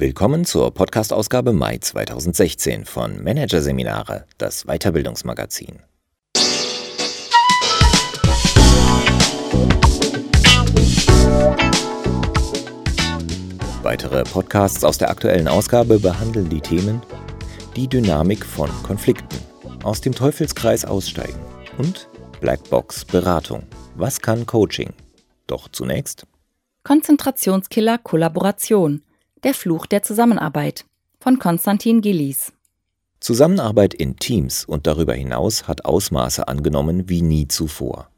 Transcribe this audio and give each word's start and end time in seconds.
Willkommen 0.00 0.46
zur 0.46 0.72
Podcast-Ausgabe 0.72 1.52
Mai 1.52 1.76
2016 1.76 2.86
von 2.86 3.22
Managerseminare, 3.22 4.24
das 4.38 4.64
Weiterbildungsmagazin. 4.64 5.80
Weitere 13.82 14.22
Podcasts 14.22 14.84
aus 14.84 14.96
der 14.96 15.10
aktuellen 15.10 15.46
Ausgabe 15.46 15.98
behandeln 15.98 16.48
die 16.48 16.62
Themen 16.62 17.02
Die 17.76 17.86
Dynamik 17.86 18.46
von 18.46 18.70
Konflikten, 18.82 19.36
aus 19.82 20.00
dem 20.00 20.14
Teufelskreis 20.14 20.86
aussteigen 20.86 21.38
und 21.76 22.08
Blackbox 22.40 23.04
Beratung. 23.04 23.64
Was 23.96 24.18
kann 24.18 24.46
Coaching? 24.46 24.94
Doch 25.46 25.68
zunächst 25.68 26.26
Konzentrationskiller 26.84 27.98
Kollaboration 27.98 29.02
der 29.44 29.54
Fluch 29.54 29.86
der 29.86 30.02
Zusammenarbeit 30.02 30.84
von 31.18 31.38
Konstantin 31.38 32.00
Gillies. 32.00 32.52
Zusammenarbeit 33.20 33.92
in 33.92 34.16
Teams 34.16 34.64
und 34.64 34.86
darüber 34.86 35.14
hinaus 35.14 35.68
hat 35.68 35.84
Ausmaße 35.84 36.48
angenommen 36.48 37.08
wie 37.08 37.22
nie 37.22 37.48
zuvor. 37.48 38.10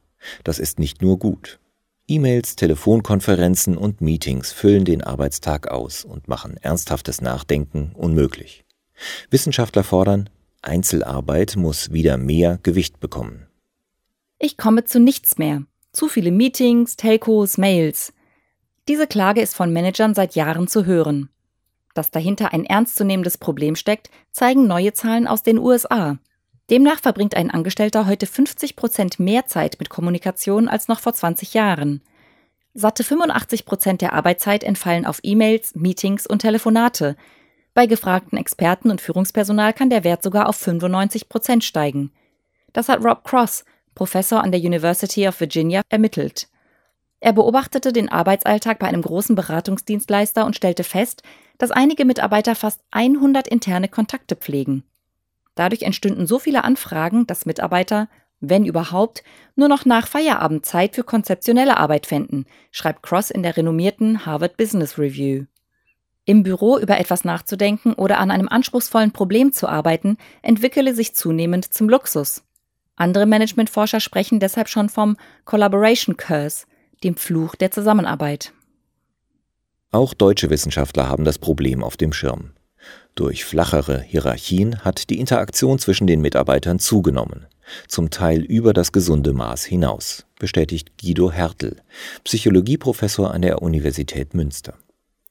Das 0.45 0.59
ist 0.59 0.79
nicht 0.79 1.03
nur 1.03 1.19
gut. 1.19 1.59
E-Mails, 2.07 2.57
Telefonkonferenzen 2.57 3.77
und 3.77 4.01
Meetings 4.01 4.53
füllen 4.53 4.85
den 4.85 5.03
Arbeitstag 5.03 5.69
aus 5.69 6.05
und 6.05 6.29
machen 6.29 6.57
ernsthaftes 6.57 7.21
Nachdenken 7.21 7.93
unmöglich. 7.95 8.65
Wissenschaftler 9.31 9.83
fordern, 9.83 10.29
Einzelarbeit 10.63 11.57
muss 11.57 11.93
wieder 11.93 12.17
mehr 12.17 12.59
Gewicht 12.63 13.01
bekommen. 13.01 13.47
Ich 14.39 14.57
komme 14.57 14.85
zu 14.85 15.01
nichts 15.01 15.39
mehr. 15.39 15.65
Zu 15.93 16.09
viele 16.09 16.31
Meetings, 16.31 16.97
Telcos, 16.97 17.59
Mails. 17.59 18.13
Diese 18.89 19.07
Klage 19.07 19.41
ist 19.41 19.55
von 19.55 19.73
Managern 19.73 20.15
seit 20.15 20.35
Jahren 20.35 20.67
zu 20.67 20.85
hören. 20.87 21.29
Dass 21.95 22.11
dahinter 22.11 22.53
ein 22.53 22.65
ernstzunehmendes 22.65 23.39
Problem 23.39 23.77
steckt, 23.77 24.11
zeigen 24.33 24.67
neue 24.67 24.93
Zahlen 24.93 25.29
aus 25.29 25.43
den 25.43 25.59
USA. 25.59 26.19
Demnach 26.71 27.01
verbringt 27.01 27.37
ein 27.37 27.51
Angestellter 27.51 28.07
heute 28.07 28.27
50 28.27 28.77
Prozent 28.77 29.21
mehr 29.21 29.47
Zeit 29.47 29.77
mit 29.79 29.91
Kommunikation 29.91 30.69
als 30.69 30.89
noch 30.89 31.01
vor 31.01 31.13
20 31.13 31.55
Jahren. 31.55 32.03
Satte 32.75 33.05
85 33.05 33.67
Prozent 33.67 34.01
der 34.01 34.15
Arbeitszeit 34.15 34.65
entfallen 34.65 35.05
auf 35.05 35.21
E-Mails, 35.23 35.75
Meetings 35.75 36.27
und 36.27 36.41
Telefonate. 36.41 37.17
Bei 37.75 37.87
gefragten 37.87 38.39
Experten 38.39 38.91
und 38.91 39.01
Führungspersonal 39.01 39.75
kann 39.75 39.91
der 39.91 40.05
Wert 40.05 40.23
sogar 40.23 40.49
auf 40.49 40.57
95 40.57 41.29
Prozent 41.29 41.65
steigen. 41.65 42.11
Das 42.73 42.89
hat 42.89 43.05
Rob 43.05 43.23
Cross, 43.25 43.65
Professor 43.95 44.43
an 44.43 44.51
der 44.51 44.61
University 44.61 45.29
of 45.29 45.39
Virginia, 45.39 45.83
ermittelt. 45.91 46.49
Er 47.25 47.33
beobachtete 47.33 47.93
den 47.93 48.09
Arbeitsalltag 48.09 48.81
bei 48.81 48.89
einem 48.89 49.03
großen 49.03 49.37
Beratungsdienstleister 49.37 50.45
und 50.45 50.57
stellte 50.57 50.83
fest, 50.83 51.23
dass 51.57 51.71
einige 51.71 52.05
Mitarbeiter 52.05 52.57
fast 52.57 52.81
100 52.91 53.47
interne 53.47 53.87
Kontakte 53.87 54.35
pflegen. 54.35 54.83
Dadurch 55.55 55.83
entstünden 55.83 56.27
so 56.27 56.41
viele 56.41 56.65
Anfragen, 56.65 57.29
dass 57.29 57.47
Mitarbeiter, 57.47 58.09
wenn 58.41 58.67
überhaupt, 58.67 59.23
nur 59.55 59.69
noch 59.69 59.85
nach 59.85 60.09
Feierabend 60.09 60.67
Zeit 60.67 60.97
für 60.97 61.05
konzeptionelle 61.05 61.77
Arbeit 61.77 62.07
fänden, 62.07 62.45
schreibt 62.73 63.05
Cross 63.05 63.31
in 63.31 63.45
der 63.45 63.57
renommierten 63.57 64.27
Harvard 64.27 64.57
Business 64.57 64.99
Review. 64.99 65.45
Im 66.25 66.43
Büro 66.43 66.77
über 66.77 66.99
etwas 66.99 67.25
nachzudenken 67.25 67.93
oder 67.93 68.19
an 68.19 68.33
einem 68.33 68.49
anspruchsvollen 68.49 69.13
Problem 69.13 69.53
zu 69.53 69.69
arbeiten, 69.69 70.17
entwickele 70.43 70.93
sich 70.93 71.15
zunehmend 71.15 71.73
zum 71.73 71.89
Luxus. 71.89 72.43
Andere 72.97 73.27
Managementforscher 73.27 74.01
sprechen 74.01 74.41
deshalb 74.41 74.69
schon 74.69 74.89
vom 74.89 75.17
Collaboration 75.45 76.17
Curse, 76.17 76.67
dem 77.05 77.17
Fluch 77.17 77.55
der 77.55 77.71
Zusammenarbeit. 77.71 78.53
Auch 79.91 80.15
deutsche 80.15 80.49
Wissenschaftler 80.49 81.09
haben 81.09 81.25
das 81.25 81.39
Problem 81.39 81.85
auf 81.85 81.97
dem 81.97 82.13
Schirm. 82.13 82.53
Durch 83.15 83.45
flachere 83.45 84.01
Hierarchien 84.01 84.81
hat 84.85 85.11
die 85.11 85.21
Interaktion 85.21 85.79
zwischen 85.79 86.07
den 86.07 86.23
Mitarbeitern 86.23 86.79
zugenommen, 86.79 87.47
zum 87.89 88.11
Teil 88.11 88.41
über 88.43 88.73
das 88.73 88.93
gesunde 88.93 89.35
Maß 89.35 89.65
hinaus, 89.65 90.25
bestätigt 90.39 90.93
Guido 90.99 91.31
Hertel, 91.31 91.77
Psychologieprofessor 92.25 93.33
an 93.33 93.43
der 93.43 93.61
Universität 93.61 94.33
Münster. 94.35 94.75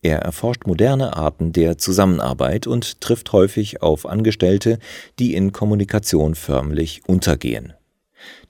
Er 0.03 0.19
erforscht 0.19 0.65
moderne 0.65 1.15
Arten 1.15 1.53
der 1.53 1.77
Zusammenarbeit 1.77 2.65
und 2.67 3.01
trifft 3.01 3.33
häufig 3.33 3.81
auf 3.81 4.05
Angestellte, 4.05 4.79
die 5.19 5.35
in 5.35 5.51
Kommunikation 5.51 6.33
förmlich 6.35 7.01
untergehen. 7.07 7.73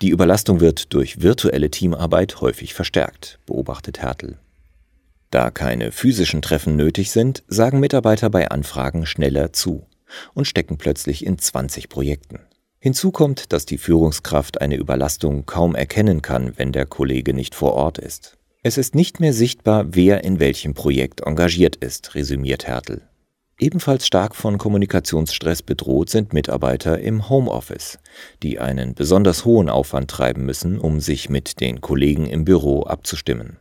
Die 0.01 0.09
Überlastung 0.09 0.59
wird 0.59 0.93
durch 0.93 1.21
virtuelle 1.21 1.71
Teamarbeit 1.71 2.41
häufig 2.41 2.73
verstärkt, 2.73 3.39
beobachtet 3.45 4.01
Hertel. 4.01 4.37
Da 5.29 5.49
keine 5.49 5.91
physischen 5.91 6.41
Treffen 6.41 6.75
nötig 6.75 7.11
sind, 7.11 7.43
sagen 7.47 7.79
Mitarbeiter 7.79 8.29
bei 8.29 8.49
Anfragen 8.49 9.05
schneller 9.05 9.53
zu 9.53 9.87
und 10.33 10.45
stecken 10.45 10.77
plötzlich 10.77 11.25
in 11.25 11.37
20 11.37 11.87
Projekten. 11.87 12.39
Hinzu 12.79 13.11
kommt, 13.11 13.53
dass 13.53 13.65
die 13.65 13.77
Führungskraft 13.77 14.59
eine 14.59 14.75
Überlastung 14.75 15.45
kaum 15.45 15.75
erkennen 15.75 16.21
kann, 16.21 16.53
wenn 16.57 16.71
der 16.71 16.85
Kollege 16.85 17.33
nicht 17.33 17.55
vor 17.55 17.73
Ort 17.73 17.97
ist. 17.97 18.37
Es 18.63 18.77
ist 18.77 18.95
nicht 18.95 19.19
mehr 19.19 19.33
sichtbar, 19.33 19.85
wer 19.89 20.23
in 20.23 20.39
welchem 20.39 20.73
Projekt 20.73 21.21
engagiert 21.21 21.75
ist, 21.75 22.15
resümiert 22.15 22.67
Hertel. 22.67 23.07
Ebenfalls 23.61 24.07
stark 24.07 24.35
von 24.35 24.57
Kommunikationsstress 24.57 25.61
bedroht 25.61 26.09
sind 26.09 26.33
Mitarbeiter 26.33 26.97
im 26.97 27.29
Homeoffice, 27.29 27.99
die 28.41 28.57
einen 28.57 28.95
besonders 28.95 29.45
hohen 29.45 29.69
Aufwand 29.69 30.09
treiben 30.09 30.47
müssen, 30.47 30.79
um 30.79 30.99
sich 30.99 31.29
mit 31.29 31.61
den 31.61 31.79
Kollegen 31.79 32.25
im 32.25 32.43
Büro 32.43 32.81
abzustimmen. 32.81 33.57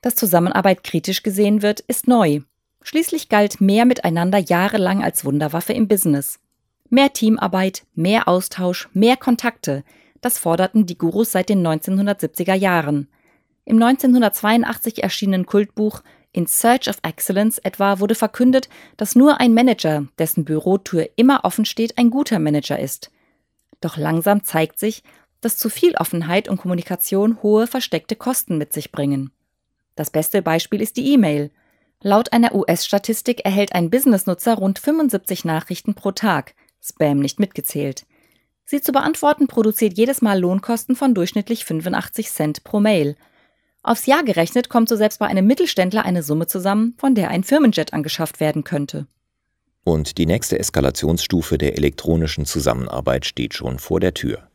Dass 0.00 0.14
Zusammenarbeit 0.14 0.82
kritisch 0.82 1.22
gesehen 1.22 1.60
wird, 1.60 1.80
ist 1.80 2.08
neu. 2.08 2.40
Schließlich 2.80 3.28
galt 3.28 3.60
mehr 3.60 3.84
miteinander 3.84 4.38
jahrelang 4.38 5.04
als 5.04 5.26
Wunderwaffe 5.26 5.74
im 5.74 5.88
Business. 5.88 6.38
Mehr 6.88 7.12
Teamarbeit, 7.12 7.82
mehr 7.94 8.28
Austausch, 8.28 8.88
mehr 8.94 9.18
Kontakte, 9.18 9.84
das 10.22 10.38
forderten 10.38 10.86
die 10.86 10.96
Gurus 10.96 11.32
seit 11.32 11.50
den 11.50 11.66
1970er 11.66 12.54
Jahren. 12.54 13.08
Im 13.66 13.82
1982 13.82 15.02
erschienenen 15.02 15.44
Kultbuch 15.44 16.00
in 16.36 16.46
Search 16.46 16.88
of 16.88 16.98
Excellence 17.02 17.58
etwa 17.58 17.98
wurde 17.98 18.14
verkündet, 18.14 18.68
dass 18.98 19.16
nur 19.16 19.40
ein 19.40 19.54
Manager, 19.54 20.06
dessen 20.18 20.44
Bürotür 20.44 21.08
immer 21.16 21.44
offen 21.44 21.64
steht, 21.64 21.96
ein 21.96 22.10
guter 22.10 22.38
Manager 22.38 22.78
ist. 22.78 23.10
Doch 23.80 23.96
langsam 23.96 24.44
zeigt 24.44 24.78
sich, 24.78 25.02
dass 25.40 25.56
zu 25.56 25.70
viel 25.70 25.94
Offenheit 25.96 26.48
und 26.48 26.58
Kommunikation 26.58 27.42
hohe 27.42 27.66
versteckte 27.66 28.16
Kosten 28.16 28.58
mit 28.58 28.72
sich 28.74 28.92
bringen. 28.92 29.30
Das 29.94 30.10
beste 30.10 30.42
Beispiel 30.42 30.82
ist 30.82 30.98
die 30.98 31.10
E-Mail. 31.12 31.50
Laut 32.02 32.34
einer 32.34 32.54
US-Statistik 32.54 33.46
erhält 33.46 33.74
ein 33.74 33.88
Businessnutzer 33.88 34.54
rund 34.54 34.78
75 34.78 35.46
Nachrichten 35.46 35.94
pro 35.94 36.12
Tag, 36.12 36.54
Spam 36.82 37.18
nicht 37.18 37.40
mitgezählt. 37.40 38.04
Sie 38.66 38.82
zu 38.82 38.92
beantworten 38.92 39.46
produziert 39.46 39.96
jedes 39.96 40.20
Mal 40.20 40.38
Lohnkosten 40.38 40.96
von 40.96 41.14
durchschnittlich 41.14 41.64
85 41.64 42.30
Cent 42.30 42.62
pro 42.62 42.78
Mail– 42.78 43.16
Aufs 43.86 44.06
Jahr 44.06 44.24
gerechnet 44.24 44.68
kommt 44.68 44.88
so 44.88 44.96
selbst 44.96 45.20
bei 45.20 45.26
einem 45.26 45.46
Mittelständler 45.46 46.04
eine 46.04 46.24
Summe 46.24 46.48
zusammen, 46.48 46.94
von 46.98 47.14
der 47.14 47.30
ein 47.30 47.44
Firmenjet 47.44 47.92
angeschafft 47.92 48.40
werden 48.40 48.64
könnte. 48.64 49.06
Und 49.84 50.18
die 50.18 50.26
nächste 50.26 50.58
Eskalationsstufe 50.58 51.56
der 51.56 51.76
elektronischen 51.76 52.46
Zusammenarbeit 52.46 53.26
steht 53.26 53.54
schon 53.54 53.78
vor 53.78 54.00
der 54.00 54.12
Tür. 54.12 54.48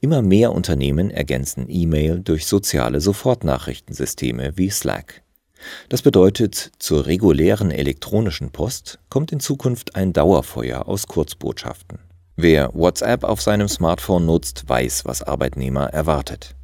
Immer 0.00 0.22
mehr 0.22 0.52
Unternehmen 0.52 1.10
ergänzen 1.10 1.66
E-Mail 1.68 2.20
durch 2.20 2.46
soziale 2.46 3.02
Sofortnachrichtensysteme 3.02 4.56
wie 4.56 4.70
Slack. 4.70 5.22
Das 5.90 6.00
bedeutet, 6.00 6.72
zur 6.78 7.04
regulären 7.04 7.70
elektronischen 7.70 8.52
Post 8.52 9.00
kommt 9.10 9.32
in 9.32 9.40
Zukunft 9.40 9.96
ein 9.96 10.14
Dauerfeuer 10.14 10.88
aus 10.88 11.06
Kurzbotschaften. 11.06 11.98
Wer 12.36 12.70
WhatsApp 12.72 13.24
auf 13.24 13.42
seinem 13.42 13.68
Smartphone 13.68 14.24
nutzt, 14.24 14.66
weiß, 14.66 15.04
was 15.04 15.22
Arbeitnehmer 15.22 15.88
erwartet. 15.92 16.56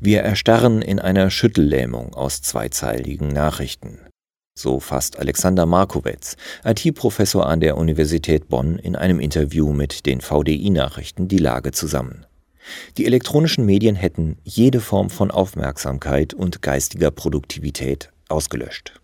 Wir 0.00 0.20
erstarren 0.22 0.82
in 0.82 0.98
einer 0.98 1.30
Schüttellähmung 1.30 2.14
aus 2.14 2.42
zweizeiligen 2.42 3.28
Nachrichten. 3.28 3.98
So 4.54 4.80
fasst 4.80 5.18
Alexander 5.18 5.64
Markowitz, 5.64 6.36
IT-Professor 6.64 7.46
an 7.46 7.60
der 7.60 7.76
Universität 7.76 8.48
Bonn, 8.48 8.78
in 8.78 8.96
einem 8.96 9.20
Interview 9.20 9.72
mit 9.72 10.04
den 10.06 10.20
VDI-Nachrichten 10.20 11.28
die 11.28 11.38
Lage 11.38 11.72
zusammen. 11.72 12.26
Die 12.98 13.06
elektronischen 13.06 13.64
Medien 13.64 13.96
hätten 13.96 14.36
jede 14.44 14.80
Form 14.80 15.08
von 15.08 15.30
Aufmerksamkeit 15.30 16.34
und 16.34 16.62
geistiger 16.62 17.10
Produktivität 17.10 18.10
ausgelöscht. 18.28 19.00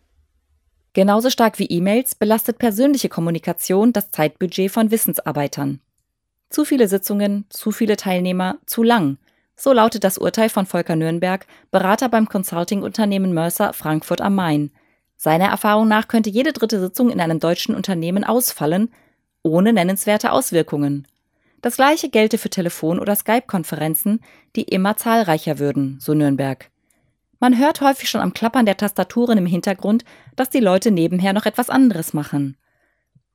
Genauso 0.93 1.31
stark 1.31 1.59
wie 1.59 1.67
E-Mails 1.67 2.15
belastet 2.15 2.59
persönliche 2.59 3.09
Kommunikation 3.09 3.93
das 3.93 4.11
Zeitbudget 4.11 4.71
von 4.71 4.91
Wissensarbeitern. 4.91 5.81
Zu 6.49 6.65
viele 6.65 6.89
Sitzungen, 6.89 7.45
zu 7.51 7.71
viele 7.73 7.97
Teilnehmer, 7.97 8.59
zu 8.67 8.83
lang, 8.83 9.19
so 9.57 9.73
lautet 9.73 10.05
das 10.05 10.19
Urteil 10.19 10.49
von 10.49 10.67
Volker 10.67 10.97
Nürnberg, 10.97 11.47
Berater 11.71 12.09
beim 12.09 12.29
Consulting-Unternehmen 12.29 13.33
Mercer 13.33 13.73
Frankfurt 13.73 14.21
am 14.21 14.35
Main. 14.35 14.71
Seiner 15.17 15.47
Erfahrung 15.47 15.89
nach 15.89 16.09
könnte 16.09 16.31
jede 16.31 16.53
dritte 16.53 16.79
Sitzung 16.79 17.11
in 17.11 17.21
einem 17.21 17.41
deutschen 17.41 17.75
Unternehmen 17.75 18.23
ausfallen, 18.23 18.93
ohne 19.43 19.73
nennenswerte 19.73 20.31
Auswirkungen. 20.31 21.07
Das 21.63 21.77
gleiche 21.77 22.11
gelte 22.11 22.37
für 22.37 22.51
Telefon- 22.51 23.01
oder 23.01 23.17
Skype-Konferenzen, 23.17 24.21
die 24.55 24.63
immer 24.63 24.97
zahlreicher 24.97 25.59
würden, 25.59 25.99
so 26.01 26.13
Nürnberg. 26.13 26.71
Man 27.41 27.59
hört 27.59 27.81
häufig 27.81 28.09
schon 28.09 28.21
am 28.21 28.35
Klappern 28.35 28.67
der 28.67 28.77
Tastaturen 28.77 29.39
im 29.39 29.47
Hintergrund, 29.47 30.05
dass 30.37 30.51
die 30.51 30.61
Leute 30.61 30.91
nebenher 30.91 31.33
noch 31.33 31.47
etwas 31.47 31.71
anderes 31.71 32.13
machen. 32.13 32.57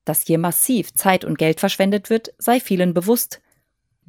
Dass 0.06 0.26
hier 0.26 0.40
massiv 0.40 0.94
Zeit 0.94 1.26
und 1.26 1.38
Geld 1.38 1.60
verschwendet 1.60 2.10
wird, 2.10 2.34
sei 2.38 2.60
vielen 2.60 2.94
bewusst. 2.94 3.42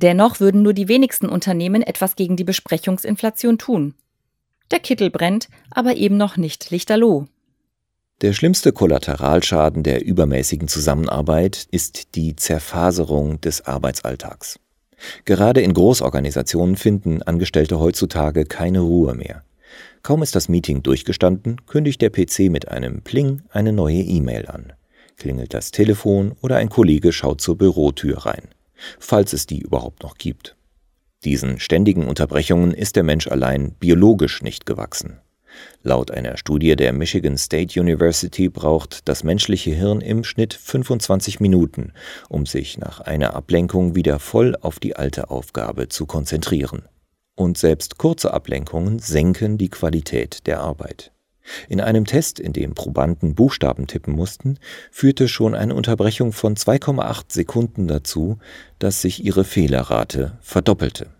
Dennoch 0.03 0.41
würden 0.41 0.63
nur 0.63 0.75
die 0.75 0.89
wenigsten 0.89 1.29
Unternehmen 1.29 1.81
etwas 1.81 2.17
gegen 2.17 2.37
die 2.37 2.45
Besprechungsinflation 2.45 3.57
tun. 3.57 3.95
Der 4.73 4.81
Kittel 4.81 5.11
brennt, 5.11 5.49
aber 5.71 5.95
eben 5.95 6.17
noch 6.17 6.37
nicht 6.37 6.71
lichterloh. 6.71 7.27
Der 8.21 8.33
schlimmste 8.33 8.73
Kollateralschaden 8.73 9.83
der 9.85 10.05
übermäßigen 10.05 10.67
Zusammenarbeit 10.67 11.67
ist 11.71 12.17
die 12.17 12.35
Zerfaserung 12.35 13.41
des 13.41 13.67
Arbeitsalltags. 13.67 14.59
Gerade 15.25 15.61
in 15.61 15.75
Großorganisationen 15.75 16.77
finden 16.77 17.23
Angestellte 17.23 17.79
heutzutage 17.79 18.45
keine 18.45 18.81
Ruhe 18.81 19.15
mehr. 19.15 19.45
Kaum 20.03 20.23
ist 20.23 20.35
das 20.35 20.49
Meeting 20.49 20.83
durchgestanden, 20.83 21.65
kündigt 21.67 22.01
der 22.03 22.11
PC 22.11 22.51
mit 22.51 22.69
einem 22.69 23.03
Pling 23.03 23.43
eine 23.51 23.73
neue 23.73 24.03
E-Mail 24.03 24.47
an. 24.47 24.73
Klingelt 25.17 25.55
das 25.55 25.71
Telefon 25.71 26.33
oder 26.41 26.57
ein 26.57 26.69
Kollege 26.69 27.13
schaut 27.13 27.41
zur 27.41 27.57
Bürotür 27.57 28.19
rein, 28.19 28.49
falls 28.99 29.33
es 29.33 29.47
die 29.47 29.61
überhaupt 29.61 30.03
noch 30.03 30.15
gibt. 30.15 30.57
Diesen 31.25 31.61
ständigen 31.61 32.07
Unterbrechungen 32.09 32.75
ist 32.75 32.97
der 32.97 33.05
Mensch 33.05 33.29
allein 33.29 33.75
biologisch 33.75 34.43
nicht 34.43 34.67
gewachsen. 34.67 35.21
Laut 35.83 36.11
einer 36.11 36.37
Studie 36.37 36.77
der 36.77 36.93
Michigan 36.93 37.37
State 37.37 37.79
University 37.79 38.49
braucht 38.49 39.09
das 39.09 39.23
menschliche 39.23 39.73
Hirn 39.73 40.01
im 40.01 40.25
Schnitt 40.25 40.55
25 40.55 41.41
Minuten, 41.41 41.93
um 42.29 42.47
sich 42.47 42.79
nach 42.79 43.01
einer 43.01 43.35
Ablenkung 43.35 43.95
wieder 43.95 44.19
voll 44.19 44.57
auf 44.61 44.81
die 44.81 44.97
alte 44.97 45.31
Aufgabe 45.31 45.89
zu 45.89 46.07
konzentrieren. 46.07 46.83
Und 47.35 47.59
selbst 47.59 47.99
kurze 47.99 48.33
Ablenkungen 48.33 48.99
senken 48.99 49.59
die 49.59 49.71
Qualität 49.71 50.47
der 50.47 50.61
Arbeit. 50.61 51.13
In 51.69 51.81
einem 51.81 52.05
Test, 52.05 52.39
in 52.39 52.53
dem 52.53 52.75
Probanden 52.75 53.35
Buchstaben 53.35 53.87
tippen 53.87 54.15
mussten, 54.15 54.59
führte 54.91 55.29
schon 55.29 55.55
eine 55.55 55.75
Unterbrechung 55.75 56.33
von 56.33 56.57
2,8 56.57 57.33
Sekunden 57.33 57.89
dazu, 57.89 58.39
dass 58.79 59.03
sich 59.03 59.25
ihre 59.25 59.45
Fehlerrate 59.45 60.39
verdoppelte. 60.41 61.11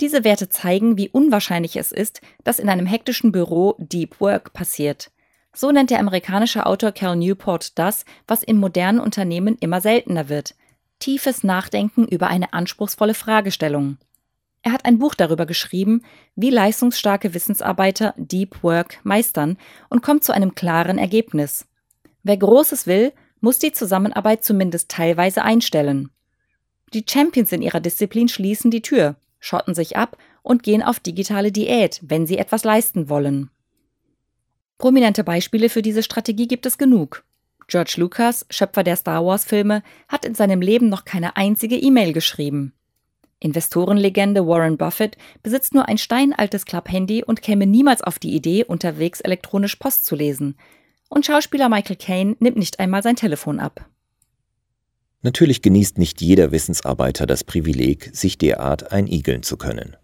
Diese 0.00 0.24
Werte 0.24 0.48
zeigen, 0.48 0.96
wie 0.96 1.08
unwahrscheinlich 1.08 1.76
es 1.76 1.92
ist, 1.92 2.20
dass 2.42 2.58
in 2.58 2.68
einem 2.68 2.86
hektischen 2.86 3.30
Büro 3.30 3.76
Deep 3.78 4.20
Work 4.20 4.52
passiert. 4.52 5.10
So 5.54 5.70
nennt 5.70 5.90
der 5.90 6.00
amerikanische 6.00 6.66
Autor 6.66 6.90
Cal 6.90 7.14
Newport 7.14 7.78
das, 7.78 8.04
was 8.26 8.42
im 8.42 8.56
modernen 8.56 8.98
Unternehmen 8.98 9.56
immer 9.60 9.80
seltener 9.80 10.28
wird. 10.28 10.56
Tiefes 10.98 11.44
Nachdenken 11.44 12.06
über 12.06 12.26
eine 12.26 12.52
anspruchsvolle 12.52 13.14
Fragestellung. 13.14 13.98
Er 14.66 14.72
hat 14.72 14.86
ein 14.86 14.98
Buch 14.98 15.14
darüber 15.14 15.44
geschrieben, 15.44 16.02
wie 16.36 16.48
leistungsstarke 16.48 17.34
Wissensarbeiter 17.34 18.14
Deep 18.16 18.62
Work 18.62 18.98
meistern 19.04 19.58
und 19.90 20.02
kommt 20.02 20.24
zu 20.24 20.32
einem 20.32 20.54
klaren 20.54 20.96
Ergebnis. 20.96 21.66
Wer 22.22 22.38
Großes 22.38 22.86
will, 22.86 23.12
muss 23.40 23.58
die 23.58 23.72
Zusammenarbeit 23.72 24.42
zumindest 24.42 24.90
teilweise 24.90 25.42
einstellen. 25.42 26.08
Die 26.94 27.04
Champions 27.06 27.52
in 27.52 27.60
ihrer 27.60 27.80
Disziplin 27.80 28.28
schließen 28.28 28.70
die 28.70 28.80
Tür, 28.80 29.16
schotten 29.38 29.74
sich 29.74 29.98
ab 29.98 30.16
und 30.42 30.62
gehen 30.62 30.82
auf 30.82 30.98
digitale 30.98 31.52
Diät, 31.52 32.00
wenn 32.02 32.26
sie 32.26 32.38
etwas 32.38 32.64
leisten 32.64 33.10
wollen. 33.10 33.50
Prominente 34.78 35.24
Beispiele 35.24 35.68
für 35.68 35.82
diese 35.82 36.02
Strategie 36.02 36.48
gibt 36.48 36.64
es 36.64 36.78
genug. 36.78 37.22
George 37.66 37.96
Lucas, 37.98 38.46
Schöpfer 38.48 38.82
der 38.82 38.96
Star 38.96 39.26
Wars-Filme, 39.26 39.82
hat 40.08 40.24
in 40.24 40.34
seinem 40.34 40.62
Leben 40.62 40.88
noch 40.88 41.04
keine 41.04 41.36
einzige 41.36 41.76
E-Mail 41.76 42.14
geschrieben. 42.14 42.72
Investorenlegende 43.44 44.46
Warren 44.46 44.78
Buffett 44.78 45.18
besitzt 45.42 45.74
nur 45.74 45.86
ein 45.86 45.98
steinaltes 45.98 46.64
Club-Handy 46.64 47.22
und 47.24 47.42
käme 47.42 47.66
niemals 47.66 48.00
auf 48.00 48.18
die 48.18 48.34
Idee, 48.34 48.64
unterwegs 48.64 49.20
elektronisch 49.20 49.76
Post 49.76 50.06
zu 50.06 50.16
lesen. 50.16 50.56
Und 51.10 51.26
Schauspieler 51.26 51.68
Michael 51.68 51.96
Caine 51.96 52.36
nimmt 52.40 52.56
nicht 52.56 52.80
einmal 52.80 53.02
sein 53.02 53.16
Telefon 53.16 53.60
ab. 53.60 53.84
Natürlich 55.20 55.60
genießt 55.60 55.98
nicht 55.98 56.22
jeder 56.22 56.52
Wissensarbeiter 56.52 57.26
das 57.26 57.44
Privileg, 57.44 58.08
sich 58.14 58.38
derart 58.38 58.92
einigeln 58.92 59.42
zu 59.42 59.58
können. 59.58 59.94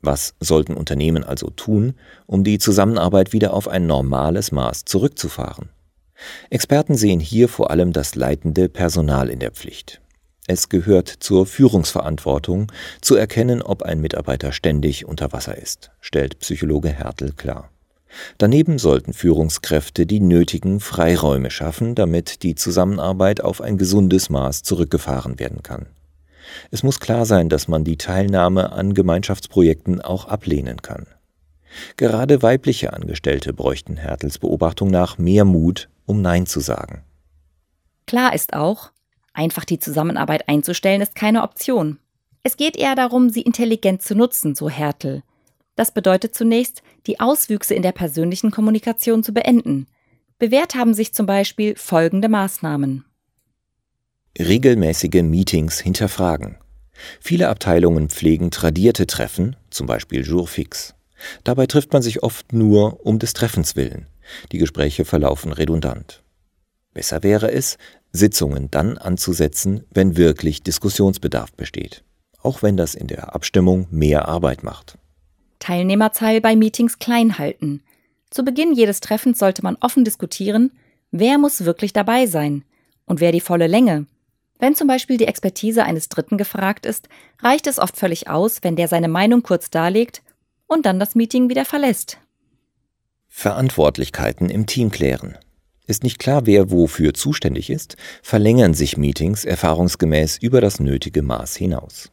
Was 0.00 0.34
sollten 0.40 0.74
Unternehmen 0.74 1.22
also 1.22 1.50
tun, 1.50 1.94
um 2.26 2.42
die 2.42 2.58
Zusammenarbeit 2.58 3.32
wieder 3.32 3.54
auf 3.54 3.68
ein 3.68 3.86
normales 3.86 4.50
Maß 4.50 4.86
zurückzufahren? 4.86 5.68
Experten 6.50 6.96
sehen 6.96 7.20
hier 7.20 7.48
vor 7.48 7.70
allem 7.70 7.92
das 7.92 8.16
leitende 8.16 8.68
Personal 8.68 9.30
in 9.30 9.38
der 9.38 9.52
Pflicht. 9.52 10.01
Es 10.48 10.68
gehört 10.68 11.08
zur 11.08 11.46
Führungsverantwortung, 11.46 12.72
zu 13.00 13.14
erkennen, 13.14 13.62
ob 13.62 13.82
ein 13.82 14.00
Mitarbeiter 14.00 14.52
ständig 14.52 15.06
unter 15.06 15.32
Wasser 15.32 15.56
ist, 15.56 15.92
stellt 16.00 16.40
Psychologe 16.40 16.88
Hertel 16.88 17.32
klar. 17.32 17.70
Daneben 18.38 18.78
sollten 18.78 19.12
Führungskräfte 19.12 20.04
die 20.04 20.20
nötigen 20.20 20.80
Freiräume 20.80 21.50
schaffen, 21.50 21.94
damit 21.94 22.42
die 22.42 22.54
Zusammenarbeit 22.54 23.40
auf 23.40 23.60
ein 23.60 23.78
gesundes 23.78 24.30
Maß 24.30 24.62
zurückgefahren 24.62 25.38
werden 25.38 25.62
kann. 25.62 25.86
Es 26.70 26.82
muss 26.82 27.00
klar 27.00 27.24
sein, 27.24 27.48
dass 27.48 27.68
man 27.68 27.84
die 27.84 27.96
Teilnahme 27.96 28.72
an 28.72 28.94
Gemeinschaftsprojekten 28.94 30.00
auch 30.00 30.26
ablehnen 30.26 30.82
kann. 30.82 31.06
Gerade 31.96 32.42
weibliche 32.42 32.92
Angestellte 32.92 33.54
bräuchten 33.54 33.96
Hertels 33.96 34.38
Beobachtung 34.38 34.90
nach 34.90 35.18
mehr 35.18 35.44
Mut, 35.44 35.88
um 36.04 36.20
Nein 36.20 36.46
zu 36.46 36.60
sagen. 36.60 37.04
Klar 38.06 38.34
ist 38.34 38.52
auch, 38.52 38.91
Einfach 39.34 39.64
die 39.64 39.78
Zusammenarbeit 39.78 40.48
einzustellen 40.48 41.00
ist 41.00 41.14
keine 41.14 41.42
Option. 41.42 41.98
Es 42.42 42.56
geht 42.56 42.76
eher 42.76 42.94
darum, 42.94 43.30
sie 43.30 43.42
intelligent 43.42 44.02
zu 44.02 44.14
nutzen, 44.14 44.54
so 44.54 44.68
Hertel. 44.68 45.22
Das 45.76 45.92
bedeutet 45.92 46.34
zunächst, 46.34 46.82
die 47.06 47.20
Auswüchse 47.20 47.74
in 47.74 47.82
der 47.82 47.92
persönlichen 47.92 48.50
Kommunikation 48.50 49.22
zu 49.22 49.32
beenden. 49.32 49.86
Bewährt 50.38 50.74
haben 50.74 50.92
sich 50.92 51.14
zum 51.14 51.26
Beispiel 51.26 51.76
folgende 51.76 52.28
Maßnahmen. 52.28 53.04
Regelmäßige 54.38 55.22
Meetings 55.22 55.78
hinterfragen. 55.78 56.56
Viele 57.20 57.48
Abteilungen 57.48 58.10
pflegen 58.10 58.50
tradierte 58.50 59.06
Treffen, 59.06 59.56
zum 59.70 59.86
Beispiel 59.86 60.26
Jourfix. 60.26 60.94
Dabei 61.44 61.66
trifft 61.66 61.92
man 61.92 62.02
sich 62.02 62.22
oft 62.22 62.52
nur 62.52 63.04
um 63.06 63.18
des 63.18 63.32
Treffens 63.32 63.76
willen. 63.76 64.06
Die 64.50 64.58
Gespräche 64.58 65.04
verlaufen 65.04 65.52
redundant. 65.52 66.22
Besser 66.92 67.22
wäre 67.22 67.50
es, 67.50 67.78
Sitzungen 68.12 68.70
dann 68.70 68.98
anzusetzen, 68.98 69.84
wenn 69.90 70.16
wirklich 70.16 70.62
Diskussionsbedarf 70.62 71.52
besteht, 71.52 72.04
auch 72.42 72.62
wenn 72.62 72.76
das 72.76 72.94
in 72.94 73.06
der 73.06 73.34
Abstimmung 73.34 73.86
mehr 73.90 74.28
Arbeit 74.28 74.62
macht. 74.62 74.98
Teilnehmerzahl 75.58 76.40
bei 76.40 76.56
Meetings 76.56 76.98
klein 76.98 77.38
halten. 77.38 77.82
Zu 78.30 78.44
Beginn 78.44 78.74
jedes 78.74 79.00
Treffens 79.00 79.38
sollte 79.38 79.62
man 79.62 79.76
offen 79.80 80.04
diskutieren, 80.04 80.72
wer 81.10 81.38
muss 81.38 81.64
wirklich 81.64 81.92
dabei 81.92 82.26
sein 82.26 82.64
und 83.06 83.20
wer 83.20 83.32
die 83.32 83.40
volle 83.40 83.66
Länge. 83.66 84.06
Wenn 84.58 84.74
zum 84.74 84.86
Beispiel 84.86 85.16
die 85.16 85.26
Expertise 85.26 85.84
eines 85.84 86.08
Dritten 86.08 86.38
gefragt 86.38 86.86
ist, 86.86 87.08
reicht 87.40 87.66
es 87.66 87.78
oft 87.78 87.96
völlig 87.96 88.28
aus, 88.28 88.62
wenn 88.62 88.76
der 88.76 88.88
seine 88.88 89.08
Meinung 89.08 89.42
kurz 89.42 89.70
darlegt 89.70 90.22
und 90.66 90.86
dann 90.86 91.00
das 91.00 91.14
Meeting 91.14 91.48
wieder 91.48 91.64
verlässt. 91.64 92.18
Verantwortlichkeiten 93.28 94.50
im 94.50 94.66
Team 94.66 94.90
klären. 94.90 95.36
Ist 95.86 96.04
nicht 96.04 96.18
klar, 96.18 96.46
wer 96.46 96.70
wofür 96.70 97.12
zuständig 97.12 97.68
ist, 97.68 97.96
verlängern 98.22 98.72
sich 98.72 98.96
Meetings 98.96 99.44
erfahrungsgemäß 99.44 100.38
über 100.38 100.60
das 100.60 100.78
nötige 100.78 101.22
Maß 101.22 101.56
hinaus. 101.56 102.10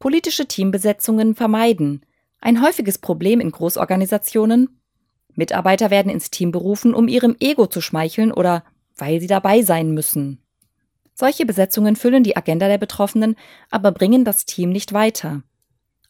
Politische 0.00 0.46
Teambesetzungen 0.46 1.36
vermeiden. 1.36 2.04
Ein 2.40 2.60
häufiges 2.60 2.98
Problem 2.98 3.40
in 3.40 3.52
Großorganisationen. 3.52 4.80
Mitarbeiter 5.34 5.90
werden 5.90 6.10
ins 6.10 6.30
Team 6.30 6.50
berufen, 6.50 6.92
um 6.92 7.06
ihrem 7.06 7.36
Ego 7.38 7.66
zu 7.68 7.80
schmeicheln 7.80 8.32
oder 8.32 8.64
weil 8.96 9.20
sie 9.20 9.28
dabei 9.28 9.62
sein 9.62 9.92
müssen. 9.92 10.42
Solche 11.14 11.46
Besetzungen 11.46 11.94
füllen 11.94 12.24
die 12.24 12.36
Agenda 12.36 12.66
der 12.68 12.78
Betroffenen, 12.78 13.36
aber 13.70 13.92
bringen 13.92 14.24
das 14.24 14.44
Team 14.44 14.70
nicht 14.70 14.92
weiter. 14.92 15.42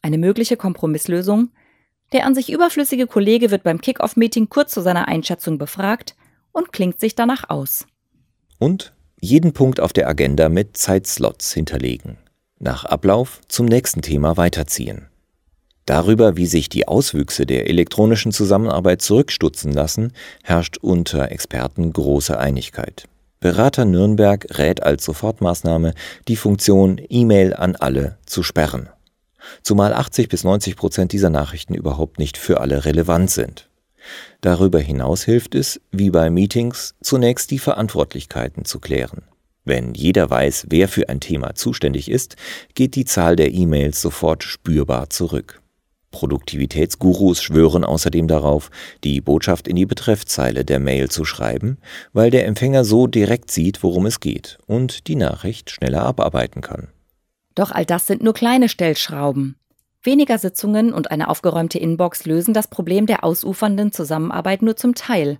Eine 0.01 0.17
mögliche 0.17 0.57
Kompromisslösung? 0.57 1.51
Der 2.11 2.25
an 2.25 2.35
sich 2.35 2.51
überflüssige 2.51 3.07
Kollege 3.07 3.51
wird 3.51 3.63
beim 3.63 3.79
Kick-off-Meeting 3.79 4.49
kurz 4.49 4.73
zu 4.73 4.81
seiner 4.81 5.07
Einschätzung 5.07 5.57
befragt, 5.57 6.15
und 6.53 6.71
klingt 6.71 6.99
sich 7.01 7.15
danach 7.15 7.49
aus. 7.49 7.85
Und 8.59 8.93
jeden 9.19 9.53
Punkt 9.53 9.79
auf 9.79 9.91
der 9.91 10.07
Agenda 10.07 10.47
mit 10.47 10.77
Zeitslots 10.77 11.53
hinterlegen. 11.53 12.17
Nach 12.59 12.85
Ablauf 12.85 13.41
zum 13.49 13.65
nächsten 13.65 14.01
Thema 14.01 14.37
weiterziehen. 14.37 15.07
Darüber, 15.85 16.37
wie 16.37 16.45
sich 16.45 16.69
die 16.69 16.87
Auswüchse 16.87 17.45
der 17.45 17.69
elektronischen 17.69 18.31
Zusammenarbeit 18.31 19.01
zurückstutzen 19.01 19.73
lassen, 19.73 20.13
herrscht 20.43 20.77
unter 20.77 21.29
Experten 21.31 21.91
große 21.91 22.37
Einigkeit. 22.37 23.09
Berater 23.41 23.83
Nürnberg 23.83 24.47
rät 24.57 24.83
als 24.83 25.03
Sofortmaßnahme, 25.03 25.93
die 26.29 26.37
Funktion 26.37 27.01
E-Mail 27.09 27.53
an 27.53 27.75
alle 27.75 28.17
zu 28.25 28.43
sperren. 28.43 28.87
Zumal 29.61 29.93
80 29.93 30.29
bis 30.29 30.45
90 30.45 30.77
Prozent 30.77 31.11
dieser 31.11 31.29
Nachrichten 31.29 31.73
überhaupt 31.73 32.19
nicht 32.19 32.37
für 32.37 32.61
alle 32.61 32.85
relevant 32.85 33.29
sind. 33.29 33.69
Darüber 34.41 34.79
hinaus 34.79 35.23
hilft 35.23 35.55
es, 35.55 35.79
wie 35.91 36.09
bei 36.09 36.29
Meetings, 36.29 36.95
zunächst 37.01 37.51
die 37.51 37.59
Verantwortlichkeiten 37.59 38.65
zu 38.65 38.79
klären. 38.79 39.23
Wenn 39.65 39.93
jeder 39.93 40.29
weiß, 40.29 40.67
wer 40.69 40.89
für 40.89 41.07
ein 41.09 41.21
Thema 41.21 41.55
zuständig 41.55 42.11
ist, 42.11 42.35
geht 42.75 42.95
die 42.95 43.05
Zahl 43.05 43.35
der 43.35 43.53
E-Mails 43.53 44.01
sofort 44.01 44.43
spürbar 44.43 45.09
zurück. 45.09 45.61
Produktivitätsgurus 46.11 47.41
schwören 47.41 47.83
außerdem 47.83 48.27
darauf, 48.27 48.69
die 49.03 49.19
Botschaft 49.19 49.67
in 49.67 49.75
die 49.75 49.85
Betreffzeile 49.85 50.63
der 50.63 50.79
Mail 50.79 51.09
zu 51.09 51.25
schreiben, 51.25 51.77
weil 52.13 52.29
der 52.29 52.45
Empfänger 52.45 52.85
so 52.85 53.07
direkt 53.07 53.51
sieht, 53.51 53.83
worum 53.83 54.05
es 54.05 54.19
geht 54.19 54.59
und 54.67 55.07
die 55.07 55.15
Nachricht 55.15 55.71
schneller 55.71 56.03
abarbeiten 56.03 56.61
kann. 56.61 56.89
Doch 57.55 57.71
all 57.71 57.85
das 57.85 58.07
sind 58.07 58.23
nur 58.23 58.33
kleine 58.33 58.69
Stellschrauben. 58.69 59.55
Weniger 60.03 60.37
Sitzungen 60.37 60.93
und 60.93 61.11
eine 61.11 61.29
aufgeräumte 61.29 61.79
Inbox 61.79 62.25
lösen 62.25 62.53
das 62.53 62.67
Problem 62.67 63.05
der 63.05 63.23
ausufernden 63.23 63.93
Zusammenarbeit 63.93 64.61
nur 64.61 64.75
zum 64.75 64.95
Teil. 64.95 65.39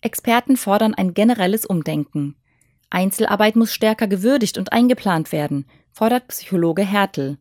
Experten 0.00 0.56
fordern 0.56 0.94
ein 0.94 1.14
generelles 1.14 1.64
Umdenken. 1.64 2.34
Einzelarbeit 2.90 3.54
muss 3.54 3.72
stärker 3.72 4.08
gewürdigt 4.08 4.58
und 4.58 4.72
eingeplant 4.72 5.30
werden, 5.30 5.66
fordert 5.92 6.26
Psychologe 6.28 6.82
Hertel. 6.82 7.38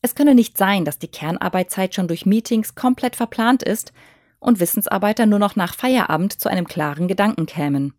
Es 0.00 0.14
könne 0.14 0.34
nicht 0.34 0.56
sein, 0.56 0.86
dass 0.86 0.98
die 0.98 1.08
Kernarbeitszeit 1.08 1.94
schon 1.94 2.08
durch 2.08 2.24
Meetings 2.24 2.74
komplett 2.74 3.14
verplant 3.14 3.62
ist 3.62 3.92
und 4.38 4.58
Wissensarbeiter 4.58 5.26
nur 5.26 5.38
noch 5.38 5.54
nach 5.54 5.74
Feierabend 5.74 6.40
zu 6.40 6.48
einem 6.48 6.66
klaren 6.66 7.08
Gedanken 7.08 7.44
kämen. 7.44 7.92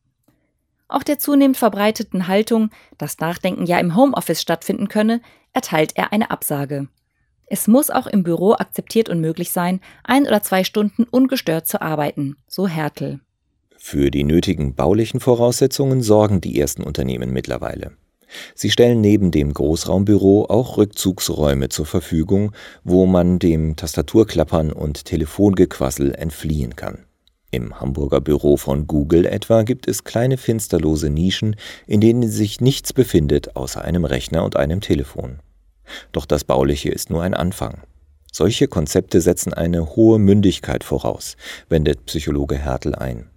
Auch 0.88 1.04
der 1.04 1.20
zunehmend 1.20 1.58
verbreiteten 1.58 2.28
Haltung, 2.28 2.72
dass 2.98 3.20
Nachdenken 3.20 3.66
ja 3.66 3.78
im 3.78 3.96
Homeoffice 3.96 4.42
stattfinden 4.42 4.88
könne, 4.88 5.22
erteilt 5.54 5.92
er 5.96 6.14
eine 6.14 6.32
Absage. 6.32 6.88
Es 7.48 7.68
muss 7.68 7.90
auch 7.90 8.08
im 8.08 8.24
Büro 8.24 8.54
akzeptiert 8.54 9.10
und 9.10 9.22
möglich 9.22 9.52
sein, 9.52 9.80
ein 10.04 10.28
oder 10.28 10.44
zwei 10.44 10.64
Stunden 10.64 11.04
ungestört 11.04 11.68
zu 11.68 11.82
arbeiten, 11.82 12.36
so 12.48 12.68
Hertel. 12.68 13.22
Für 13.78 14.12
die 14.12 14.26
nötigen 14.26 14.76
baulichen 14.76 15.22
Voraussetzungen 15.22 16.02
sorgen 16.02 16.42
die 16.42 16.60
ersten 16.60 16.84
Unternehmen 16.84 17.32
mittlerweile. 17.32 17.94
Sie 18.54 18.70
stellen 18.70 19.00
neben 19.00 19.32
dem 19.32 19.54
Großraumbüro 19.54 20.48
auch 20.50 20.78
Rückzugsräume 20.78 21.70
zur 21.70 21.86
Verfügung, 21.86 22.52
wo 22.84 23.06
man 23.06 23.40
dem 23.40 23.78
Tastaturklappern 23.78 24.74
und 24.74 25.06
Telefongequassel 25.06 26.14
entfliehen 26.14 26.76
kann. 26.76 27.06
Im 27.50 27.80
Hamburger 27.80 28.20
Büro 28.20 28.58
von 28.58 28.88
Google 28.88 29.26
etwa 29.26 29.64
gibt 29.64 29.88
es 29.88 30.04
kleine 30.04 30.36
finsterlose 30.36 31.10
Nischen, 31.10 31.56
in 31.86 32.02
denen 32.02 32.28
sich 32.30 32.60
nichts 32.60 32.92
befindet 32.92 33.56
außer 33.56 33.82
einem 33.82 34.04
Rechner 34.04 34.44
und 34.44 34.58
einem 34.58 34.82
Telefon. 34.82 35.40
Doch 36.12 36.26
das 36.26 36.44
Bauliche 36.44 36.90
ist 36.90 37.10
nur 37.10 37.24
ein 37.24 37.34
Anfang. 37.34 37.84
Solche 38.32 38.68
Konzepte 38.68 39.22
setzen 39.22 39.54
eine 39.54 39.96
hohe 39.96 40.20
Mündigkeit 40.20 40.84
voraus, 40.84 41.38
wendet 41.70 42.06
Psychologe 42.06 42.56
Hertel 42.56 42.94
ein. 42.96 43.30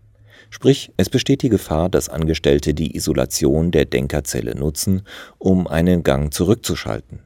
Sprich, 0.50 0.92
es 0.97 1.09
besteht 1.09 1.42
die 1.42 1.49
Gefahr, 1.49 1.88
dass 1.88 2.09
Angestellte 2.09 2.75
die 2.75 2.97
Isolation 2.97 3.71
der 3.71 3.85
Denkerzelle 3.85 4.57
nutzen, 4.57 5.02
um 5.38 5.69
einen 5.69 6.02
Gang 6.02 6.35
zurückzuschalten. 6.35 7.21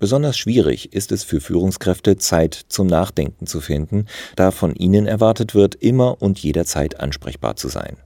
Besonders 0.00 0.36
schwierig 0.36 0.92
ist 0.92 1.12
es 1.12 1.22
für 1.22 1.40
Führungskräfte, 1.40 2.18
Zeit 2.18 2.60
zum 2.68 2.88
Nachdenken 2.88 3.46
zu 3.46 3.60
finden, 3.60 4.06
da 4.36 4.50
von 4.50 4.74
ihnen 4.74 5.06
erwartet 5.06 5.54
wird, 5.54 5.76
immer 5.76 6.20
und 6.20 6.40
jederzeit 6.40 7.00
ansprechbar 7.00 7.56
zu 7.56 7.68
sein. 7.68 7.96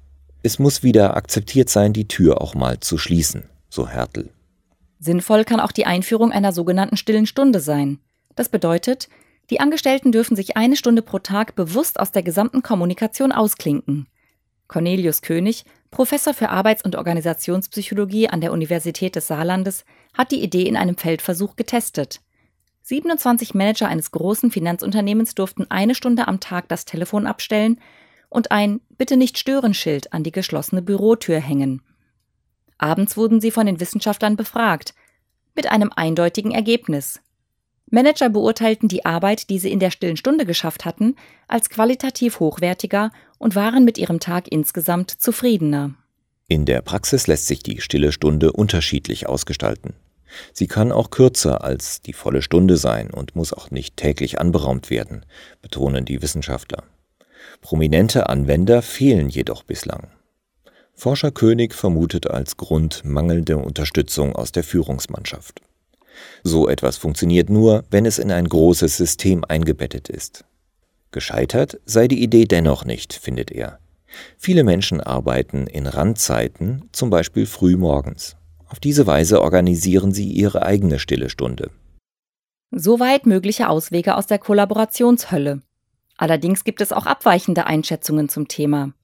Es 0.43 0.59
muss 0.59 0.83
wieder 0.83 1.17
akzeptiert 1.17 1.71
sein, 1.71 1.93
die 1.93 2.07
Tür 2.07 2.41
auch 2.41 2.55
mal 2.55 2.79
zu 2.79 2.99
schließen, 2.99 3.45
so 3.69 3.89
Hertel. 3.89 4.31
Sinnvoll 4.99 5.45
kann 5.45 5.61
auch 5.61 5.73
die 5.73 5.87
Einführung 5.87 6.33
einer 6.33 6.53
sogenannten 6.53 6.97
stillen 6.97 7.27
Stunde 7.27 7.61
sein. 7.61 8.01
Das 8.35 8.49
bedeutet, 8.49 9.09
die 9.51 9.61
Angestellten 9.61 10.13
dürfen 10.13 10.37
sich 10.37 10.57
eine 10.57 10.77
Stunde 10.77 11.03
pro 11.03 11.19
Tag 11.19 11.55
bewusst 11.55 11.99
aus 11.99 12.13
der 12.13 12.23
gesamten 12.23 12.63
Kommunikation 12.63 13.33
ausklinken. 13.33 14.09
Cornelius 14.67 15.23
König, 15.23 15.65
Professor 15.91 16.35
für 16.35 16.51
Arbeits- 16.51 16.85
und 16.85 16.97
Organisationspsychologie 16.97 18.29
an 18.29 18.43
der 18.43 18.53
Universität 18.53 19.17
des 19.17 19.27
Saarlandes, 19.27 19.85
hat 20.13 20.33
die 20.33 20.43
Idee 20.43 20.65
in 20.65 20.77
einem 20.77 20.97
Feldversuch 20.97 21.57
getestet. 21.57 22.21
27 22.83 23.55
Manager 23.55 23.89
eines 23.89 24.11
großen 24.11 24.51
Finanzunternehmens 24.51 25.35
durften 25.35 25.71
eine 25.71 25.95
Stunde 25.95 26.29
am 26.29 26.41
Tag 26.41 26.69
das 26.69 26.85
Telefon 26.85 27.27
abstellen 27.27 27.81
und 28.29 28.51
ein 28.51 28.81
Bitte 28.97 29.17
nicht 29.17 29.39
stören 29.39 29.75
Schild 29.75 30.13
an 30.13 30.23
die 30.23 30.33
geschlossene 30.33 30.83
Bürotür 30.83 31.41
hängen. 31.41 31.83
Abends 32.79 33.17
wurden 33.17 33.41
sie 33.41 33.51
von 33.51 33.67
den 33.67 33.81
Wissenschaftlern 33.81 34.37
befragt, 34.37 34.95
mit 35.55 35.71
einem 35.71 35.93
eindeutigen 35.95 36.53
Ergebnis. 36.53 37.21
Manager 37.91 38.29
beurteilten 38.29 38.89
die 38.89 39.05
Arbeit, 39.05 39.51
die 39.51 39.59
sie 39.59 39.73
in 39.73 39.81
der 39.81 39.91
stillen 39.91 40.17
Stunde 40.17 40.47
geschafft 40.47 40.85
hatten, 40.85 41.17
als 41.49 41.71
qualitativ 41.71 42.39
hochwertiger 42.39 43.11
und 43.39 43.57
waren 43.57 43.85
mit 43.85 43.99
ihrem 43.99 44.21
Tag 44.21 44.49
insgesamt 44.49 45.11
zufriedener. 45.11 45.95
In 46.49 46.65
der 46.65 46.83
Praxis 46.83 47.27
lässt 47.27 47.47
sich 47.47 47.63
die 47.63 47.81
stille 47.81 48.13
Stunde 48.13 48.53
unterschiedlich 48.53 49.29
ausgestalten. 49.29 49.95
Sie 50.53 50.67
kann 50.67 50.93
auch 50.93 51.11
kürzer 51.11 51.65
als 51.65 52.03
die 52.03 52.13
volle 52.13 52.43
Stunde 52.43 52.77
sein 52.77 53.11
und 53.11 53.35
muss 53.35 53.53
auch 53.53 53.71
nicht 53.71 53.97
täglich 53.97 54.39
anberaumt 54.39 54.91
werden, 54.91 55.25
betonen 55.63 56.05
die 56.05 56.21
Wissenschaftler. 56.21 56.85
Prominente 57.61 58.29
Anwender 58.29 58.83
fehlen 58.83 59.31
jedoch 59.31 59.63
bislang. 59.63 60.09
Forscher 60.99 61.31
König 61.31 61.75
vermutet 61.75 62.29
als 62.29 62.57
Grund 62.57 63.05
mangelnde 63.05 63.57
Unterstützung 63.59 64.35
aus 64.35 64.51
der 64.51 64.65
Führungsmannschaft. 64.65 65.63
So 66.43 66.69
etwas 66.69 66.97
funktioniert 66.97 67.51
nur, 67.51 67.85
wenn 67.89 68.05
es 68.05 68.19
in 68.19 68.33
ein 68.33 68.49
großes 68.49 68.97
System 68.97 69.45
eingebettet 69.45 70.09
ist. 70.09 70.45
Gescheitert 71.13 71.79
sei 71.85 72.09
die 72.09 72.21
Idee 72.21 72.47
dennoch 72.47 72.85
nicht, 72.85 73.13
findet 73.13 73.53
er. 73.53 73.79
Viele 74.39 74.65
Menschen 74.65 75.01
arbeiten 75.01 75.69
in 75.69 75.87
Randzeiten, 75.87 76.89
zum 76.91 77.11
Beispiel 77.11 77.47
früh 77.47 77.77
morgens. 77.77 78.35
Auf 78.67 78.81
diese 78.81 79.07
Weise 79.07 79.41
organisieren 79.41 80.11
sie 80.11 80.29
ihre 80.29 80.63
eigene 80.63 80.99
stille 80.99 81.31
Stunde. 81.31 81.71
Soweit 82.73 83.25
mögliche 83.25 83.69
Auswege 83.69 84.17
aus 84.17 84.27
der 84.27 84.41
Kollaborationshölle. 84.41 85.63
Allerdings 86.17 86.65
gibt 86.65 86.81
es 86.81 86.91
auch 86.91 87.07
abweichende 87.07 87.67
Einschätzungen 87.67 88.29
zum 88.29 88.49
Thema. 88.49 88.95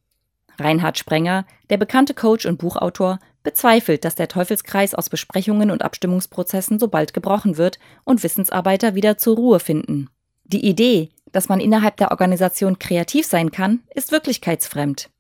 Reinhard 0.59 0.99
Sprenger, 0.99 1.47
der 1.71 1.77
bekannte 1.77 2.15
Coach 2.15 2.47
und 2.47 2.59
Buchautor, 2.59 3.19
bezweifelt, 3.43 4.05
dass 4.05 4.15
der 4.15 4.29
Teufelskreis 4.29 4.95
aus 4.95 5.11
Besprechungen 5.11 5.71
und 5.71 5.83
Abstimmungsprozessen 5.83 6.79
so 6.79 6.89
bald 6.89 7.15
gebrochen 7.15 7.57
wird 7.57 7.79
und 8.05 8.23
Wissensarbeiter 8.23 8.95
wieder 8.95 9.19
zur 9.19 9.37
Ruhe 9.37 9.61
finden. 9.61 10.09
Die 10.45 10.67
Idee, 10.67 11.11
dass 11.33 11.49
man 11.49 11.61
innerhalb 11.61 11.97
der 11.97 12.11
Organisation 12.11 12.79
kreativ 12.79 13.27
sein 13.27 13.51
kann, 13.51 13.81
ist 13.95 14.13
wirklichkeitsfremd. 14.13 15.11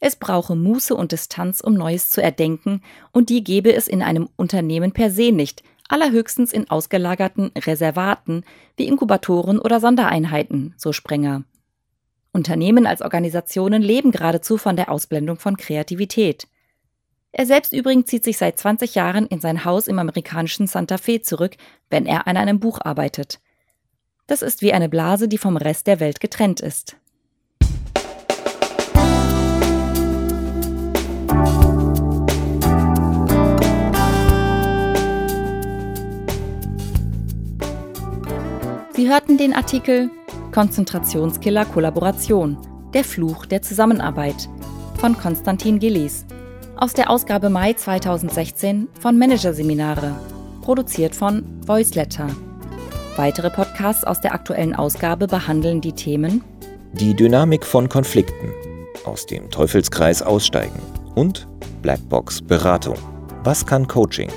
Es 0.00 0.16
brauche 0.16 0.56
Muße 0.56 0.94
und 0.94 1.12
Distanz, 1.12 1.60
um 1.60 1.74
Neues 1.74 2.10
zu 2.10 2.22
erdenken, 2.22 2.82
und 3.12 3.30
die 3.30 3.44
gebe 3.44 3.72
es 3.72 3.86
in 3.86 4.02
einem 4.02 4.28
Unternehmen 4.36 4.92
per 4.92 5.10
se 5.10 5.30
nicht, 5.30 5.62
allerhöchstens 5.88 6.52
in 6.52 6.68
ausgelagerten 6.70 7.52
Reservaten 7.56 8.44
wie 8.76 8.88
Inkubatoren 8.88 9.58
oder 9.58 9.78
Sondereinheiten, 9.78 10.74
so 10.76 10.92
Sprenger. 10.92 11.44
Unternehmen 12.32 12.86
als 12.86 13.02
Organisationen 13.02 13.82
leben 13.82 14.10
geradezu 14.10 14.56
von 14.56 14.74
der 14.74 14.90
Ausblendung 14.90 15.38
von 15.38 15.58
Kreativität. 15.58 16.48
Er 17.30 17.46
selbst 17.46 17.72
übrigens 17.72 18.06
zieht 18.06 18.24
sich 18.24 18.38
seit 18.38 18.58
20 18.58 18.94
Jahren 18.94 19.26
in 19.26 19.40
sein 19.40 19.64
Haus 19.64 19.86
im 19.86 19.98
amerikanischen 19.98 20.66
Santa 20.66 20.98
Fe 20.98 21.20
zurück, 21.20 21.56
wenn 21.90 22.06
er 22.06 22.26
an 22.26 22.36
einem 22.36 22.58
Buch 22.58 22.80
arbeitet. 22.82 23.40
Das 24.26 24.40
ist 24.40 24.62
wie 24.62 24.72
eine 24.72 24.88
Blase, 24.88 25.28
die 25.28 25.38
vom 25.38 25.56
Rest 25.56 25.86
der 25.86 26.00
Welt 26.00 26.20
getrennt 26.20 26.60
ist. 26.60 26.96
Sie 38.94 39.08
hörten 39.08 39.36
den 39.36 39.52
Artikel 39.52 40.10
Konzentrationskiller 40.52 41.64
Kollaboration, 41.64 42.58
der 42.92 43.04
Fluch 43.04 43.46
der 43.46 43.62
Zusammenarbeit 43.62 44.48
von 45.00 45.16
Konstantin 45.16 45.78
Gillies 45.78 46.26
aus 46.76 46.92
der 46.92 47.10
Ausgabe 47.10 47.48
Mai 47.48 47.72
2016 47.72 48.88
von 49.00 49.16
Managerseminare, 49.16 50.14
produziert 50.60 51.16
von 51.16 51.44
Voiceletter. 51.66 52.26
Weitere 53.16 53.50
Podcasts 53.50 54.04
aus 54.04 54.20
der 54.20 54.34
aktuellen 54.34 54.74
Ausgabe 54.74 55.26
behandeln 55.26 55.80
die 55.80 55.92
Themen 55.92 56.42
Die 56.92 57.14
Dynamik 57.14 57.64
von 57.64 57.88
Konflikten, 57.88 58.52
aus 59.04 59.26
dem 59.26 59.50
Teufelskreis 59.50 60.22
aussteigen 60.22 60.80
und 61.14 61.48
Blackbox 61.82 62.42
Beratung. 62.42 62.96
Was 63.44 63.64
kann 63.64 63.88
Coaching? 63.88 64.28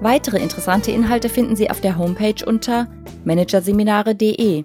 Weitere 0.00 0.38
interessante 0.38 0.90
Inhalte 0.90 1.28
finden 1.28 1.56
Sie 1.56 1.70
auf 1.70 1.80
der 1.80 1.98
Homepage 1.98 2.44
unter 2.44 2.88
managerseminare.de 3.24 4.64